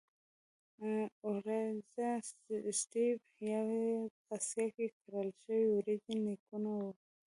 [0.77, 0.81] د
[1.29, 3.59] Oryza sativa یا
[4.25, 6.89] په اسیا کې کرل شوې وریجې نیکونه وو.